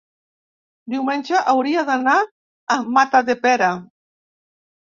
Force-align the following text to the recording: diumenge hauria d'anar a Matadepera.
diumenge 0.93 1.41
hauria 1.53 1.83
d'anar 1.91 2.17
a 2.77 2.79
Matadepera. 2.97 3.73